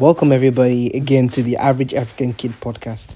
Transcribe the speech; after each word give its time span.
Welcome, 0.00 0.32
everybody, 0.32 0.88
again 0.96 1.28
to 1.28 1.42
the 1.42 1.58
Average 1.58 1.92
African 1.92 2.32
Kid 2.32 2.52
podcast. 2.52 3.08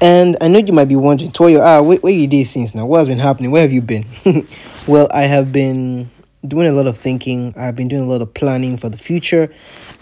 And 0.00 0.36
I 0.40 0.48
know 0.48 0.58
you 0.58 0.72
might 0.72 0.88
be 0.88 0.96
wondering, 0.96 1.30
Toyo, 1.30 1.60
ah, 1.62 1.80
where, 1.80 1.98
where 1.98 2.12
you 2.12 2.26
did 2.26 2.48
since 2.48 2.74
now? 2.74 2.86
What 2.86 2.98
has 2.98 3.06
been 3.06 3.20
happening? 3.20 3.52
Where 3.52 3.62
have 3.62 3.72
you 3.72 3.80
been? 3.80 4.04
well, 4.88 5.06
I 5.14 5.22
have 5.22 5.52
been 5.52 6.10
doing 6.44 6.66
a 6.66 6.72
lot 6.72 6.88
of 6.88 6.98
thinking. 6.98 7.54
I've 7.56 7.76
been 7.76 7.86
doing 7.86 8.02
a 8.02 8.06
lot 8.06 8.20
of 8.20 8.34
planning 8.34 8.76
for 8.76 8.88
the 8.88 8.96
future. 8.96 9.48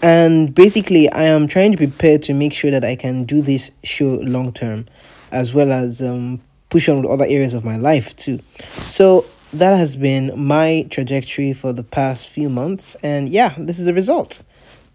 And 0.01 0.55
basically, 0.55 1.07
I 1.11 1.25
am 1.25 1.47
trying 1.47 1.71
to 1.71 1.77
prepare 1.77 2.17
to 2.17 2.33
make 2.33 2.53
sure 2.55 2.71
that 2.71 2.83
I 2.83 2.95
can 2.95 3.25
do 3.25 3.43
this 3.43 3.69
show 3.83 4.15
long 4.23 4.51
term, 4.53 4.87
as 5.31 5.53
well 5.53 5.71
as 5.71 6.01
um, 6.01 6.41
push 6.71 6.89
on 6.89 7.03
with 7.03 7.11
other 7.11 7.25
areas 7.25 7.53
of 7.53 7.63
my 7.63 7.77
life 7.77 8.15
too. 8.15 8.39
So 8.87 9.25
that 9.53 9.77
has 9.77 9.95
been 9.95 10.31
my 10.35 10.87
trajectory 10.89 11.53
for 11.53 11.73
the 11.73 11.83
past 11.83 12.27
few 12.27 12.49
months. 12.49 12.95
And 13.03 13.29
yeah, 13.29 13.53
this 13.55 13.77
is 13.77 13.85
the 13.85 13.93
result. 13.93 14.41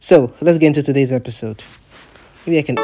So 0.00 0.32
let's 0.40 0.58
get 0.58 0.68
into 0.68 0.82
today's 0.82 1.10
episode. 1.10 1.62
Maybe 2.46 2.58
I 2.58 2.62
can. 2.62 2.76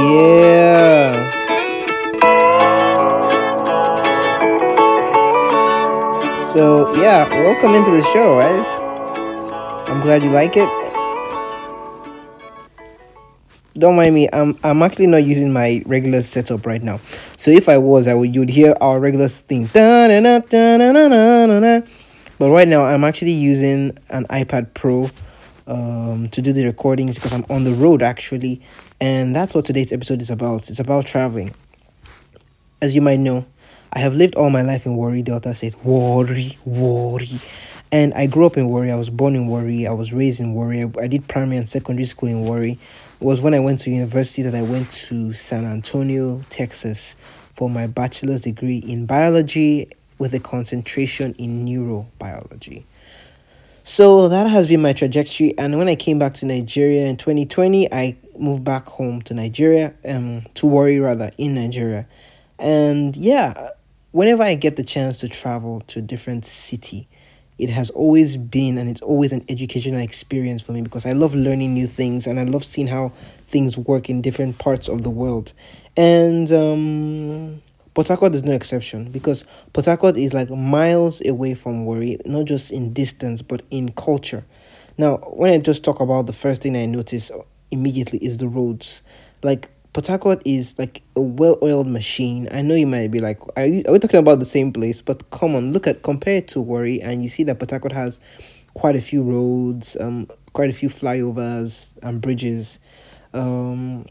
Yeah. 0.00 1.30
So 6.52 6.94
yeah, 6.96 7.28
welcome 7.28 7.74
into 7.74 7.90
the 7.90 8.02
show, 8.12 8.38
guys. 8.38 8.66
I'm 9.88 10.00
glad 10.00 10.22
you 10.22 10.30
like 10.30 10.56
it. 10.56 10.83
Don't 13.74 13.96
mind 13.96 14.14
me. 14.14 14.28
I'm 14.32 14.56
I'm 14.62 14.82
actually 14.82 15.08
not 15.08 15.24
using 15.24 15.52
my 15.52 15.82
regular 15.84 16.22
setup 16.22 16.64
right 16.64 16.82
now. 16.82 17.00
So 17.36 17.50
if 17.50 17.68
I 17.68 17.78
was, 17.78 18.06
I 18.06 18.14
would 18.14 18.32
you'd 18.32 18.48
hear 18.48 18.72
our 18.80 19.00
regular 19.00 19.26
thing. 19.28 19.68
But 19.72 20.10
right 22.50 22.68
now, 22.68 22.82
I'm 22.82 23.02
actually 23.02 23.32
using 23.32 23.98
an 24.10 24.26
iPad 24.26 24.74
Pro 24.74 25.10
um, 25.66 26.28
to 26.30 26.40
do 26.40 26.52
the 26.52 26.64
recordings 26.66 27.16
because 27.16 27.32
I'm 27.32 27.44
on 27.50 27.64
the 27.64 27.72
road 27.72 28.00
actually, 28.00 28.62
and 29.00 29.34
that's 29.34 29.54
what 29.54 29.64
today's 29.64 29.90
episode 29.90 30.22
is 30.22 30.30
about. 30.30 30.70
It's 30.70 30.78
about 30.78 31.06
traveling. 31.06 31.52
As 32.80 32.94
you 32.94 33.00
might 33.00 33.18
know, 33.18 33.44
I 33.92 33.98
have 33.98 34.14
lived 34.14 34.36
all 34.36 34.50
my 34.50 34.62
life 34.62 34.86
in 34.86 34.94
Warri, 34.94 35.22
Delta 35.22 35.52
State. 35.54 35.74
Warri, 35.84 36.58
Warri. 36.64 37.40
And 37.94 38.12
I 38.14 38.26
grew 38.26 38.44
up 38.44 38.56
in 38.56 38.66
Warri. 38.66 38.90
I 38.90 38.96
was 38.96 39.08
born 39.08 39.36
in 39.36 39.46
Warri. 39.46 39.86
I 39.86 39.92
was 39.92 40.12
raised 40.12 40.40
in 40.40 40.52
Warri. 40.52 40.82
I 41.00 41.06
did 41.06 41.28
primary 41.28 41.58
and 41.58 41.68
secondary 41.68 42.06
school 42.06 42.28
in 42.28 42.40
Warri. 42.40 42.72
It 42.72 43.24
was 43.24 43.40
when 43.40 43.54
I 43.54 43.60
went 43.60 43.78
to 43.82 43.90
university 43.90 44.42
that 44.42 44.52
I 44.52 44.62
went 44.62 44.90
to 45.06 45.32
San 45.32 45.64
Antonio, 45.64 46.40
Texas 46.50 47.14
for 47.52 47.70
my 47.70 47.86
bachelor's 47.86 48.40
degree 48.40 48.78
in 48.78 49.06
biology 49.06 49.92
with 50.18 50.34
a 50.34 50.40
concentration 50.40 51.36
in 51.38 51.64
neurobiology. 51.64 52.82
So 53.84 54.28
that 54.28 54.48
has 54.48 54.66
been 54.66 54.82
my 54.82 54.92
trajectory. 54.92 55.56
And 55.56 55.78
when 55.78 55.86
I 55.86 55.94
came 55.94 56.18
back 56.18 56.34
to 56.34 56.46
Nigeria 56.46 57.06
in 57.06 57.16
2020, 57.16 57.94
I 57.94 58.16
moved 58.36 58.64
back 58.64 58.86
home 58.86 59.22
to 59.22 59.34
Nigeria, 59.34 59.94
um, 60.04 60.42
to 60.54 60.66
Warri 60.66 60.98
rather, 60.98 61.30
in 61.38 61.54
Nigeria. 61.54 62.08
And 62.58 63.16
yeah, 63.16 63.70
whenever 64.10 64.42
I 64.42 64.56
get 64.56 64.74
the 64.74 64.82
chance 64.82 65.18
to 65.18 65.28
travel 65.28 65.82
to 65.82 66.00
a 66.00 66.02
different 66.02 66.44
city, 66.44 67.06
it 67.58 67.70
has 67.70 67.90
always 67.90 68.36
been 68.36 68.78
and 68.78 68.90
it's 68.90 69.02
always 69.02 69.32
an 69.32 69.44
educational 69.48 70.00
experience 70.00 70.62
for 70.62 70.72
me 70.72 70.82
because 70.82 71.06
I 71.06 71.12
love 71.12 71.34
learning 71.34 71.74
new 71.74 71.86
things 71.86 72.26
and 72.26 72.40
I 72.40 72.44
love 72.44 72.64
seeing 72.64 72.88
how 72.88 73.10
things 73.46 73.78
work 73.78 74.10
in 74.10 74.22
different 74.22 74.58
parts 74.58 74.88
of 74.88 75.02
the 75.02 75.10
world. 75.10 75.52
And 75.96 76.50
um, 76.50 77.62
is 77.96 78.42
no 78.42 78.52
exception 78.52 79.10
because 79.10 79.44
Port 79.72 80.16
is 80.16 80.34
like 80.34 80.50
miles 80.50 81.24
away 81.24 81.54
from 81.54 81.84
Warri, 81.84 82.16
not 82.26 82.46
just 82.46 82.72
in 82.72 82.92
distance 82.92 83.40
but 83.40 83.62
in 83.70 83.92
culture. 83.92 84.44
Now, 84.98 85.16
when 85.18 85.52
I 85.52 85.58
just 85.58 85.84
talk 85.84 86.00
about 86.00 86.26
the 86.26 86.32
first 86.32 86.62
thing 86.62 86.76
I 86.76 86.86
notice 86.86 87.30
immediately 87.70 88.18
is 88.18 88.38
the 88.38 88.48
roads. 88.48 89.02
Like 89.42 89.70
Harcourt 90.02 90.42
is 90.44 90.74
like 90.78 91.02
a 91.14 91.20
well-oiled 91.20 91.86
machine. 91.86 92.48
I 92.50 92.62
know 92.62 92.74
you 92.74 92.86
might 92.86 93.10
be 93.10 93.20
like, 93.20 93.40
are, 93.56 93.66
you, 93.66 93.82
are 93.86 93.92
we 93.92 93.98
talking 93.98 94.18
about 94.18 94.40
the 94.40 94.46
same 94.46 94.72
place? 94.72 95.00
But 95.00 95.30
come 95.30 95.54
on, 95.54 95.72
look 95.72 95.86
at 95.86 96.02
compare 96.02 96.42
to 96.42 96.60
Warri, 96.60 97.00
and 97.00 97.22
you 97.22 97.28
see 97.28 97.44
that 97.44 97.70
Harcourt 97.70 97.92
has 97.92 98.18
quite 98.74 98.96
a 98.96 99.00
few 99.00 99.22
roads, 99.22 99.96
um, 100.00 100.28
quite 100.52 100.68
a 100.68 100.72
few 100.72 100.88
flyovers 100.88 101.90
and 102.02 102.20
bridges. 102.20 102.78
Um, 103.32 104.06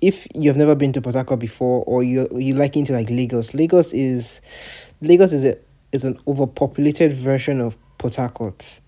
if 0.00 0.26
you 0.34 0.48
have 0.50 0.56
never 0.56 0.74
been 0.74 0.92
to 0.94 1.00
Harcourt 1.00 1.40
before, 1.40 1.84
or 1.84 2.02
you 2.02 2.28
you 2.32 2.54
like 2.54 2.76
into 2.76 2.92
like 2.92 3.10
Lagos, 3.10 3.54
Lagos 3.54 3.92
is 3.92 4.40
Lagos 5.00 5.32
is 5.32 5.44
a 5.44 5.56
is 5.92 6.04
an 6.04 6.18
overpopulated 6.26 7.12
version 7.12 7.60
of 7.60 7.76
Harcourt. 8.02 8.80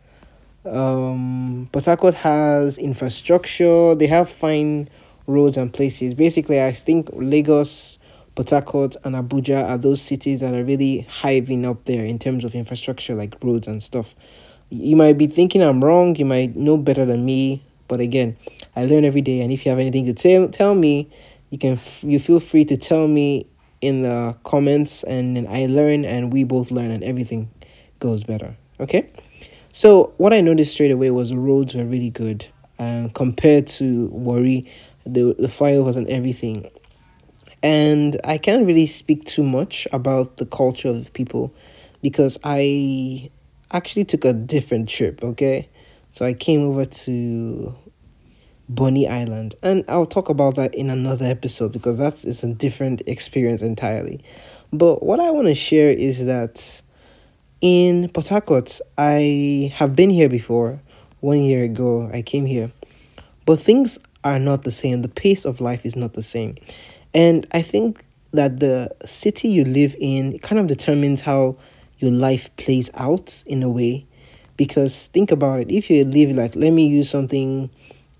Um, 0.65 1.69
Harcourt 1.73 2.15
has 2.15 2.77
infrastructure. 2.77 3.95
They 3.95 4.07
have 4.07 4.29
fine 4.29 4.89
roads 5.31 5.57
and 5.57 5.73
places. 5.73 6.15
Basically, 6.15 6.63
I 6.63 6.73
think 6.73 7.09
Lagos, 7.13 7.99
Port 8.35 8.51
Harcourt, 8.51 8.97
and 9.05 9.15
Abuja 9.15 9.69
are 9.69 9.79
those 9.79 10.03
cities 10.03 10.41
that 10.41 10.55
are 10.55 10.65
really 10.65 11.07
hiving 11.09 11.65
up 11.65 11.85
there 11.85 12.05
in 12.05 12.19
terms 12.19 12.45
of 12.45 12.55
infrastructure, 12.55 13.15
like 13.15 13.37
roads 13.43 13.67
and 13.69 13.83
stuff. 13.83 14.15
You 14.71 14.97
might 14.97 15.19
be 15.19 15.27
thinking 15.27 15.63
I'm 15.63 15.83
wrong. 15.83 16.17
You 16.17 16.25
might 16.25 16.57
know 16.57 16.77
better 16.77 17.05
than 17.05 17.25
me, 17.25 17.65
but 17.89 18.01
again, 18.01 18.37
I 18.77 18.85
learn 18.85 19.05
every 19.05 19.21
day. 19.21 19.41
And 19.41 19.53
if 19.53 19.65
you 19.65 19.71
have 19.71 19.79
anything 19.79 20.07
to 20.07 20.15
tell 20.15 20.49
tell 20.49 20.75
me, 20.75 21.11
you 21.51 21.59
can 21.59 21.73
f- 21.73 22.05
you 22.05 22.19
feel 22.19 22.41
free 22.41 22.65
to 22.67 22.77
tell 22.77 23.09
me 23.09 23.47
in 23.81 24.03
the 24.03 24.37
comments, 24.45 25.03
and 25.05 25.37
then 25.37 25.47
I 25.49 25.67
learn, 25.67 26.05
and 26.05 26.33
we 26.33 26.45
both 26.45 26.71
learn, 26.71 26.91
and 26.91 27.03
everything 27.03 27.51
goes 27.99 28.25
better. 28.25 28.57
Okay. 28.79 29.09
So 29.73 30.13
what 30.17 30.33
I 30.33 30.41
noticed 30.41 30.73
straight 30.73 30.91
away 30.91 31.11
was 31.11 31.31
the 31.31 31.39
roads 31.39 31.75
were 31.75 31.85
really 31.85 32.11
good, 32.11 32.49
compared 33.15 33.67
to 33.67 34.07
Warri, 34.07 34.71
the 35.05 35.35
the 35.39 35.49
flyovers 35.49 35.97
and 35.97 36.09
everything. 36.09 36.71
And 37.63 38.19
I 38.25 38.39
can't 38.39 38.67
really 38.67 38.87
speak 38.87 39.25
too 39.25 39.43
much 39.43 39.87
about 39.93 40.39
the 40.39 40.47
culture 40.47 40.89
of 40.89 41.05
the 41.05 41.11
people 41.11 41.53
because 42.01 42.39
I 42.43 43.31
actually 43.71 44.05
took 44.05 44.25
a 44.25 44.33
different 44.33 44.89
trip, 44.89 45.23
okay? 45.23 45.69
So 46.13 46.25
I 46.25 46.33
came 46.33 46.63
over 46.63 46.87
to 46.87 47.75
Bonny 48.69 49.07
Island 49.09 49.57
and 49.63 49.85
I'll 49.89 50.07
talk 50.07 50.29
about 50.29 50.55
that 50.55 50.75
in 50.75 50.91
another 50.91 51.27
episode 51.27 51.73
because 51.73 51.99
that's 51.99 52.25
it's 52.25 52.43
a 52.43 52.53
different 52.53 53.03
experience 53.07 53.63
entirely. 53.63 54.21
But 54.73 55.03
what 55.03 55.21
I 55.21 55.31
want 55.31 55.49
to 55.49 55.55
share 55.55 55.93
is 55.93 56.25
that 56.25 56.81
in 57.61 58.09
Port 58.09 58.29
Harcourt, 58.29 58.81
I 58.97 59.73
have 59.75 59.95
been 59.95 60.11
here 60.11 60.29
before. 60.29 60.81
One 61.21 61.41
year 61.43 61.65
ago, 61.65 62.11
I 62.13 62.23
came 62.23 62.47
here. 62.47 62.73
But 63.47 63.61
things 63.61 63.99
are 64.25 64.39
not 64.39 64.65
the 64.65 64.73
same. 64.73 65.03
The 65.03 65.09
pace 65.09 65.45
of 65.45 65.61
life 65.61 65.85
is 65.85 65.97
not 65.97 66.15
the 66.15 66.23
same. 66.23 66.57
And 67.13 67.47
I 67.53 67.63
think 67.63 68.05
that 68.33 68.61
the 68.61 68.91
city 69.05 69.49
you 69.49 69.65
live 69.65 69.97
in 69.99 70.39
kind 70.39 70.59
of 70.59 70.67
determines 70.67 71.23
how 71.23 71.57
your 71.99 72.11
life 72.11 72.55
plays 72.57 72.91
out 72.95 73.43
in 73.47 73.63
a 73.63 73.69
way. 73.69 74.07
Because 74.57 75.07
think 75.07 75.33
about 75.33 75.61
it, 75.61 75.71
if 75.71 75.91
you 75.91 76.05
live 76.05 76.37
like, 76.37 76.55
let 76.55 76.73
me 76.73 76.87
use 76.87 77.09
something 77.09 77.71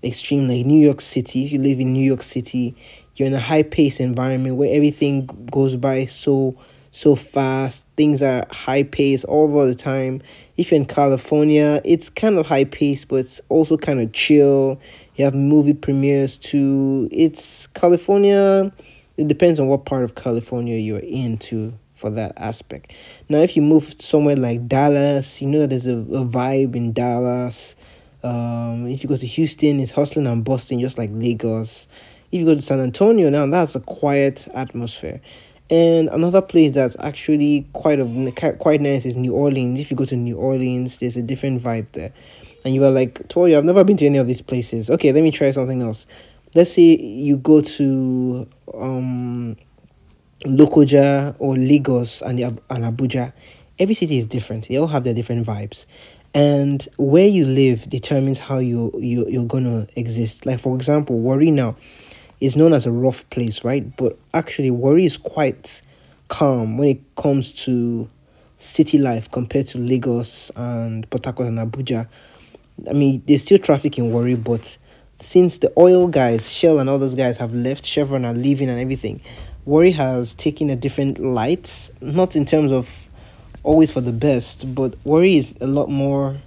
extreme 0.03 0.47
like 0.47 0.65
New 0.65 0.79
York 0.79 1.01
City, 1.01 1.45
if 1.45 1.51
you 1.51 1.59
live 1.59 1.79
in 1.79 1.93
New 1.93 2.03
York 2.03 2.23
City, 2.23 2.75
you're 3.15 3.27
in 3.27 3.33
a 3.33 3.39
high 3.39 3.63
pace 3.63 3.99
environment 3.99 4.55
where 4.55 4.69
everything 4.71 5.27
goes 5.51 5.75
by 5.75 6.05
so 6.05 6.57
so 6.91 7.15
fast. 7.15 7.85
Things 7.95 8.21
are 8.21 8.45
high 8.51 8.83
pace 8.83 9.23
all 9.23 9.47
the 9.65 9.75
time. 9.75 10.21
If 10.57 10.71
you're 10.71 10.79
in 10.79 10.85
California, 10.85 11.81
it's 11.83 12.09
kind 12.09 12.37
of 12.37 12.45
high 12.45 12.65
pace, 12.65 13.05
but 13.05 13.15
it's 13.17 13.41
also 13.49 13.77
kind 13.77 14.01
of 14.01 14.11
chill. 14.11 14.79
You 15.15 15.25
have 15.25 15.33
movie 15.33 15.73
premieres 15.73 16.37
too. 16.37 17.07
It's 17.11 17.67
California. 17.67 18.71
It 19.17 19.27
depends 19.27 19.59
on 19.59 19.67
what 19.67 19.85
part 19.85 20.03
of 20.03 20.15
California 20.15 20.77
you're 20.77 20.99
into 20.99 21.73
for 21.93 22.09
that 22.09 22.33
aspect. 22.37 22.91
Now, 23.29 23.37
if 23.39 23.55
you 23.55 23.61
move 23.61 23.95
somewhere 23.99 24.35
like 24.35 24.67
Dallas, 24.67 25.41
you 25.41 25.47
know 25.47 25.67
there's 25.67 25.87
a, 25.87 25.97
a 25.97 26.25
vibe 26.25 26.75
in 26.75 26.91
Dallas. 26.91 27.75
Um, 28.23 28.87
if 28.87 29.03
you 29.03 29.09
go 29.09 29.17
to 29.17 29.25
Houston, 29.25 29.79
it's 29.79 29.91
hustling 29.91 30.27
and 30.27 30.43
busting 30.43 30.79
just 30.79 30.97
like 30.97 31.09
Lagos. 31.13 31.87
If 32.31 32.39
you 32.39 32.45
go 32.45 32.55
to 32.55 32.61
San 32.61 32.79
Antonio, 32.79 33.29
now 33.29 33.45
that's 33.45 33.75
a 33.75 33.79
quiet 33.81 34.47
atmosphere. 34.53 35.21
And 35.71 36.09
another 36.09 36.41
place 36.41 36.73
that's 36.73 36.97
actually 36.99 37.65
quite 37.71 37.97
a 37.99 38.55
quite 38.59 38.81
nice 38.81 39.05
is 39.05 39.15
New 39.15 39.33
Orleans. 39.33 39.79
If 39.79 39.89
you 39.89 39.95
go 39.95 40.03
to 40.03 40.17
New 40.17 40.35
Orleans, 40.35 40.97
there's 40.97 41.15
a 41.15 41.23
different 41.23 41.63
vibe 41.63 41.87
there. 41.93 42.11
And 42.65 42.75
you 42.75 42.83
are 42.83 42.91
like, 42.91 43.25
Tori, 43.29 43.55
I've 43.55 43.63
never 43.63 43.85
been 43.85 43.95
to 43.97 44.05
any 44.05 44.17
of 44.17 44.27
these 44.27 44.41
places. 44.41 44.89
Okay, 44.89 45.13
let 45.13 45.23
me 45.23 45.31
try 45.31 45.49
something 45.51 45.81
else. 45.81 46.05
Let's 46.53 46.73
say 46.73 46.97
you 46.97 47.37
go 47.37 47.61
to 47.61 48.47
um 48.73 49.55
Lokoja 50.45 51.37
or 51.39 51.55
Lagos 51.55 52.21
and, 52.21 52.39
and 52.41 52.59
Abuja. 52.69 53.31
Every 53.79 53.95
city 53.95 54.17
is 54.17 54.25
different. 54.25 54.67
They 54.67 54.75
all 54.75 54.87
have 54.87 55.05
their 55.05 55.13
different 55.13 55.47
vibes. 55.47 55.85
And 56.33 56.85
where 56.97 57.27
you 57.27 57.45
live 57.45 57.89
determines 57.89 58.39
how 58.39 58.59
you, 58.59 58.91
you, 58.97 59.25
you're 59.27 59.45
going 59.45 59.65
to 59.65 59.87
exist. 59.99 60.45
Like, 60.45 60.59
for 60.61 60.75
example, 60.75 61.19
Warri 61.19 61.51
now 61.51 61.75
is 62.41 62.57
known 62.57 62.73
as 62.73 62.85
a 62.85 62.91
rough 62.91 63.29
place, 63.29 63.63
right? 63.63 63.95
But 63.95 64.17
actually, 64.33 64.71
Warri 64.71 65.05
is 65.05 65.15
quite 65.15 65.81
calm 66.27 66.77
when 66.77 66.89
it 66.89 67.15
comes 67.15 67.53
to 67.65 68.09
city 68.57 68.97
life 68.97 69.29
compared 69.31 69.67
to 69.67 69.77
Lagos 69.77 70.51
and 70.55 71.09
Port 71.09 71.25
Harcourt 71.25 71.47
and 71.47 71.59
Abuja. 71.59 72.07
I 72.89 72.93
mean, 72.93 73.23
there's 73.27 73.43
still 73.43 73.59
traffic 73.59 73.97
in 73.97 74.11
Warri, 74.11 74.35
but 74.35 74.77
since 75.19 75.59
the 75.59 75.71
oil 75.77 76.07
guys, 76.07 76.51
Shell 76.51 76.79
and 76.79 76.89
all 76.89 76.97
those 76.97 77.15
guys 77.15 77.37
have 77.37 77.53
left, 77.53 77.85
Chevron 77.85 78.25
are 78.25 78.33
leaving 78.33 78.69
and 78.69 78.79
everything, 78.79 79.21
Warri 79.65 79.91
has 79.91 80.33
taken 80.33 80.71
a 80.71 80.75
different 80.75 81.19
light, 81.19 81.91
not 82.01 82.35
in 82.35 82.45
terms 82.45 82.71
of 82.71 83.07
always 83.63 83.91
for 83.91 84.01
the 84.01 84.11
best, 84.11 84.73
but 84.73 84.95
Warri 85.03 85.35
is 85.37 85.53
a 85.61 85.67
lot 85.67 85.89
more, 85.89 86.37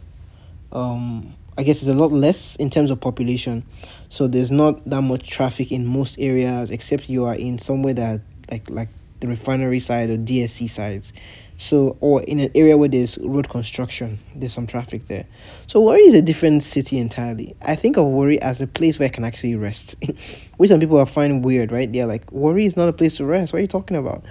um, 0.72 1.34
I 1.56 1.62
guess 1.62 1.82
it's 1.82 1.90
a 1.90 1.94
lot 1.94 2.12
less 2.12 2.56
in 2.56 2.70
terms 2.70 2.90
of 2.90 3.00
population. 3.00 3.64
So 4.08 4.26
there's 4.26 4.50
not 4.50 4.88
that 4.88 5.02
much 5.02 5.28
traffic 5.30 5.72
in 5.72 5.86
most 5.86 6.18
areas, 6.18 6.70
except 6.70 7.08
you 7.08 7.24
are 7.24 7.34
in 7.34 7.58
somewhere 7.58 7.94
that 7.94 8.20
like 8.50 8.68
like 8.70 8.88
the 9.20 9.28
refinery 9.28 9.80
side 9.80 10.10
or 10.10 10.16
DSC 10.16 10.68
sides. 10.68 11.12
So, 11.56 11.96
or 12.00 12.22
in 12.22 12.40
an 12.40 12.50
area 12.54 12.76
where 12.76 12.88
there's 12.88 13.16
road 13.18 13.48
construction, 13.48 14.18
there's 14.34 14.52
some 14.52 14.66
traffic 14.66 15.06
there. 15.06 15.24
So, 15.68 15.80
Warri 15.80 16.02
is 16.02 16.14
a 16.14 16.22
different 16.22 16.64
city 16.64 16.98
entirely. 16.98 17.54
I 17.62 17.76
think 17.76 17.96
of 17.96 18.06
Warri 18.06 18.40
as 18.42 18.60
a 18.60 18.66
place 18.66 18.98
where 18.98 19.06
I 19.06 19.10
can 19.10 19.24
actually 19.24 19.54
rest, 19.54 19.94
which 20.56 20.70
some 20.70 20.80
people 20.80 20.98
are 20.98 21.06
finding 21.06 21.42
weird, 21.42 21.70
right? 21.70 21.90
They're 21.90 22.06
like, 22.06 22.30
Warri 22.32 22.66
is 22.66 22.76
not 22.76 22.88
a 22.88 22.92
place 22.92 23.18
to 23.18 23.24
rest. 23.24 23.52
What 23.52 23.60
are 23.60 23.62
you 23.62 23.68
talking 23.68 23.96
about? 23.96 24.24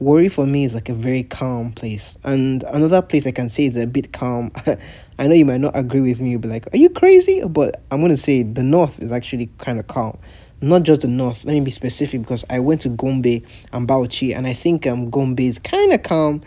Warri 0.00 0.28
for 0.28 0.44
me 0.44 0.64
is 0.64 0.74
like 0.74 0.88
a 0.88 0.94
very 0.94 1.22
calm 1.22 1.72
place. 1.72 2.18
And 2.24 2.62
another 2.64 3.00
place 3.00 3.26
I 3.26 3.30
can 3.30 3.48
say 3.48 3.66
is 3.66 3.76
a 3.76 3.86
bit 3.86 4.12
calm. 4.12 4.50
I 5.18 5.26
know 5.26 5.34
you 5.34 5.44
might 5.44 5.60
not 5.60 5.76
agree 5.76 6.00
with 6.00 6.20
me, 6.20 6.36
but 6.36 6.50
like, 6.50 6.66
are 6.74 6.78
you 6.78 6.90
crazy? 6.90 7.42
But 7.46 7.80
I'm 7.90 8.00
going 8.00 8.10
to 8.10 8.16
say 8.16 8.42
the 8.42 8.62
north 8.62 9.00
is 9.00 9.12
actually 9.12 9.50
kind 9.58 9.78
of 9.78 9.86
calm 9.86 10.18
not 10.60 10.82
just 10.82 11.02
the 11.02 11.08
north. 11.08 11.44
Let 11.44 11.52
me 11.52 11.60
be 11.60 11.70
specific 11.70 12.22
because 12.22 12.44
I 12.48 12.58
went 12.60 12.80
to 12.82 12.88
Gombe 12.88 13.42
and 13.72 13.86
Bauchi, 13.86 14.34
and 14.34 14.46
I 14.46 14.54
think 14.54 14.86
um 14.86 15.10
Gombe 15.10 15.40
is 15.40 15.58
kind 15.58 15.92
of 15.92 16.02
calm 16.02 16.42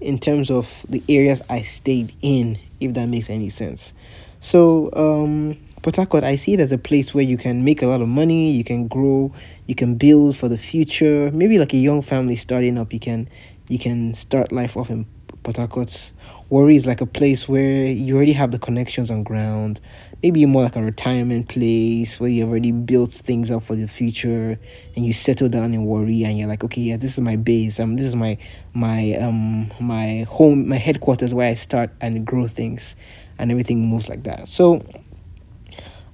in 0.00 0.18
terms 0.18 0.50
of 0.50 0.84
the 0.88 1.02
areas 1.08 1.42
I 1.48 1.62
stayed 1.62 2.14
in, 2.22 2.58
if 2.80 2.94
that 2.94 3.08
makes 3.08 3.30
any 3.30 3.50
sense. 3.50 3.92
So 4.40 4.90
um, 4.94 5.58
Port 5.82 5.96
Harcourt, 5.96 6.24
I 6.24 6.36
see 6.36 6.52
it 6.52 6.60
as 6.60 6.72
a 6.72 6.78
place 6.78 7.14
where 7.14 7.24
you 7.24 7.38
can 7.38 7.64
make 7.64 7.80
a 7.80 7.86
lot 7.86 8.02
of 8.02 8.08
money, 8.08 8.50
you 8.52 8.64
can 8.64 8.86
grow, 8.86 9.32
you 9.66 9.74
can 9.74 9.94
build 9.94 10.36
for 10.36 10.46
the 10.46 10.58
future. 10.58 11.30
Maybe 11.32 11.58
like 11.58 11.72
a 11.72 11.78
young 11.78 12.02
family 12.02 12.36
starting 12.36 12.76
up, 12.76 12.92
you 12.92 13.00
can 13.00 13.28
you 13.68 13.78
can 13.78 14.12
start 14.12 14.52
life 14.52 14.76
off 14.76 14.90
in 14.90 15.06
Port 15.42 15.56
Harcourt. 15.56 16.12
Warri 16.50 16.76
is 16.76 16.86
like 16.86 17.00
a 17.00 17.06
place 17.06 17.48
where 17.48 17.86
you 17.86 18.14
already 18.14 18.32
have 18.32 18.50
the 18.50 18.58
connections 18.58 19.10
on 19.10 19.22
ground 19.22 19.80
maybe 20.22 20.44
more 20.44 20.62
like 20.62 20.76
a 20.76 20.82
retirement 20.82 21.48
place 21.48 22.20
where 22.20 22.28
you've 22.28 22.48
already 22.48 22.72
built 22.72 23.12
things 23.12 23.50
up 23.50 23.62
for 23.62 23.74
the 23.74 23.88
future 23.88 24.58
and 24.94 25.06
you 25.06 25.12
settle 25.12 25.48
down 25.48 25.72
in 25.72 25.84
Warri 25.84 26.24
and 26.24 26.38
you're 26.38 26.48
like 26.48 26.62
okay 26.64 26.80
yeah 26.80 26.96
this 26.96 27.12
is 27.12 27.20
my 27.20 27.36
base 27.36 27.80
um 27.80 27.96
this 27.96 28.06
is 28.06 28.14
my 28.14 28.36
my 28.74 29.14
um 29.14 29.70
my 29.80 30.26
home 30.28 30.68
my 30.68 30.76
headquarters 30.76 31.32
where 31.32 31.50
I 31.50 31.54
start 31.54 31.90
and 32.00 32.26
grow 32.26 32.46
things 32.46 32.96
and 33.38 33.50
everything 33.50 33.88
moves 33.88 34.08
like 34.08 34.24
that 34.24 34.48
so 34.48 34.82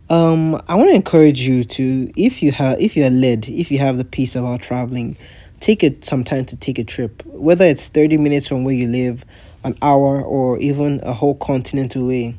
um 0.08 0.54
I 0.68 0.74
want 0.74 0.90
to 0.90 0.94
encourage 0.94 1.40
you 1.40 1.64
to 1.64 2.10
if 2.16 2.42
you 2.42 2.52
have 2.52 2.80
if 2.80 2.96
you're 2.96 3.10
led 3.10 3.48
if 3.48 3.70
you 3.70 3.78
have 3.78 3.98
the 3.98 4.04
peace 4.04 4.36
about 4.36 4.60
traveling 4.60 5.16
take 5.60 5.82
it 5.82 6.04
some 6.04 6.24
time 6.24 6.44
to 6.46 6.56
take 6.56 6.78
a 6.78 6.84
trip. 6.84 7.22
Whether 7.26 7.64
it's 7.64 7.88
30 7.88 8.18
minutes 8.18 8.48
from 8.48 8.64
where 8.64 8.74
you 8.74 8.86
live 8.86 9.24
an 9.64 9.76
hour 9.82 10.22
or 10.22 10.58
even 10.58 11.00
a 11.02 11.12
whole 11.12 11.34
continent 11.34 11.96
away 11.96 12.36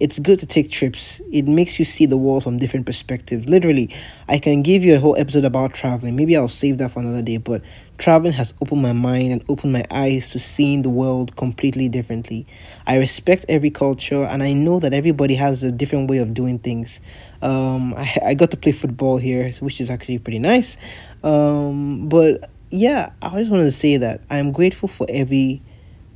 it's 0.00 0.18
good 0.18 0.38
to 0.38 0.46
take 0.46 0.70
trips. 0.70 1.20
It 1.32 1.46
makes 1.48 1.78
you 1.78 1.84
see 1.84 2.06
the 2.06 2.16
world 2.16 2.44
from 2.44 2.58
different 2.58 2.86
perspectives. 2.86 3.48
Literally, 3.48 3.94
I 4.28 4.38
can 4.38 4.62
give 4.62 4.84
you 4.84 4.94
a 4.94 4.98
whole 4.98 5.16
episode 5.16 5.44
about 5.44 5.74
traveling. 5.74 6.14
Maybe 6.14 6.36
I'll 6.36 6.48
save 6.48 6.78
that 6.78 6.92
for 6.92 7.00
another 7.00 7.22
day, 7.22 7.38
but 7.38 7.62
traveling 7.98 8.32
has 8.34 8.54
opened 8.62 8.80
my 8.80 8.92
mind 8.92 9.32
and 9.32 9.44
opened 9.48 9.72
my 9.72 9.84
eyes 9.90 10.30
to 10.30 10.38
seeing 10.38 10.82
the 10.82 10.90
world 10.90 11.34
completely 11.36 11.88
differently. 11.88 12.46
I 12.86 12.98
respect 12.98 13.44
every 13.48 13.70
culture 13.70 14.22
and 14.22 14.42
I 14.42 14.52
know 14.52 14.78
that 14.78 14.94
everybody 14.94 15.34
has 15.34 15.62
a 15.64 15.72
different 15.72 16.08
way 16.08 16.18
of 16.18 16.32
doing 16.32 16.60
things. 16.60 17.00
Um, 17.42 17.94
I, 17.94 18.16
I 18.26 18.34
got 18.34 18.52
to 18.52 18.56
play 18.56 18.72
football 18.72 19.18
here, 19.18 19.52
which 19.60 19.80
is 19.80 19.90
actually 19.90 20.18
pretty 20.18 20.38
nice. 20.38 20.76
Um, 21.24 22.08
but 22.08 22.48
yeah, 22.70 23.10
I 23.20 23.28
always 23.28 23.48
wanted 23.48 23.64
to 23.64 23.72
say 23.72 23.96
that 23.96 24.22
I'm 24.30 24.52
grateful 24.52 24.88
for 24.88 25.06
every 25.08 25.62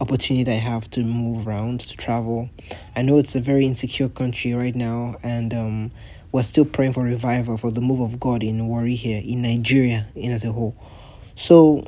opportunity 0.01 0.51
I 0.51 0.55
have 0.55 0.91
to 0.91 1.05
move 1.05 1.47
around, 1.47 1.81
to 1.81 1.97
travel. 1.97 2.51
I 2.97 3.03
know 3.03 3.19
it's 3.19 3.35
a 3.35 3.41
very 3.41 3.67
insecure 3.67 4.09
country 4.09 4.53
right 4.55 4.75
now, 4.75 5.15
and 5.23 5.55
um, 5.55 5.91
we're 6.33 6.43
still 6.43 6.65
praying 6.65 6.95
for 6.95 7.03
revival 7.03 7.57
for 7.57 7.71
the 7.71 7.81
move 7.81 8.01
of 8.01 8.19
God 8.19 8.43
in 8.43 8.67
Warri 8.67 8.95
here, 8.95 9.23
in 9.25 9.43
Nigeria, 9.43 10.07
in 10.15 10.33
as 10.33 10.45
a 10.45 10.53
whole. 10.53 10.77
So, 11.35 11.85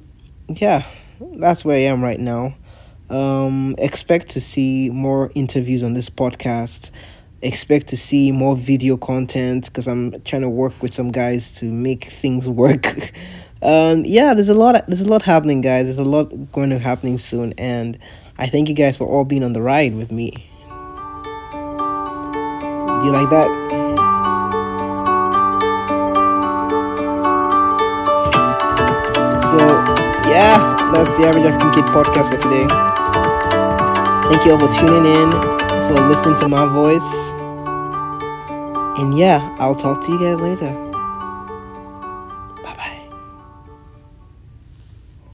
yeah, 0.48 0.84
that's 1.20 1.64
where 1.64 1.76
I 1.76 1.80
am 1.80 2.02
right 2.02 2.20
now. 2.20 2.54
Um, 3.10 3.74
expect 3.78 4.28
to 4.30 4.40
see 4.40 4.90
more 4.90 5.30
interviews 5.34 5.82
on 5.82 5.94
this 5.94 6.08
podcast. 6.08 6.90
Expect 7.42 7.88
to 7.88 7.96
see 7.96 8.32
more 8.32 8.56
video 8.56 8.96
content 8.96 9.66
because 9.66 9.86
I'm 9.86 10.20
trying 10.22 10.42
to 10.42 10.48
work 10.48 10.80
with 10.80 10.94
some 10.94 11.10
guys 11.10 11.52
to 11.58 11.66
make 11.66 12.04
things 12.04 12.48
work. 12.48 13.12
And 13.64 14.06
yeah, 14.06 14.34
there's 14.34 14.50
a 14.50 14.54
lot. 14.54 14.86
There's 14.86 15.00
a 15.00 15.08
lot 15.08 15.22
happening, 15.22 15.62
guys. 15.62 15.86
There's 15.86 15.96
a 15.98 16.04
lot 16.04 16.52
going 16.52 16.68
to 16.70 16.78
happening 16.78 17.16
soon, 17.16 17.54
and 17.56 17.98
I 18.38 18.46
thank 18.46 18.68
you 18.68 18.74
guys 18.74 18.96
for 18.96 19.06
all 19.08 19.24
being 19.24 19.42
on 19.42 19.54
the 19.54 19.62
ride 19.62 19.94
with 19.94 20.12
me. 20.12 20.30
Do 21.50 23.06
you 23.06 23.12
like 23.12 23.30
that? 23.30 23.48
So 29.48 29.60
yeah, 30.28 30.76
that's 30.92 31.14
the 31.16 31.26
Average 31.26 31.46
African 31.46 31.70
Kid 31.72 31.84
podcast 31.86 32.28
for 32.30 32.40
today. 32.42 32.66
Thank 34.28 34.44
you 34.44 34.52
all 34.52 34.58
for 34.60 34.72
tuning 34.72 35.06
in, 35.06 35.30
for 35.88 36.00
listening 36.08 36.38
to 36.40 36.48
my 36.48 36.66
voice. 36.66 37.10
And 38.98 39.16
yeah, 39.16 39.54
I'll 39.58 39.74
talk 39.74 40.04
to 40.04 40.12
you 40.12 40.18
guys 40.18 40.40
later. 40.40 40.83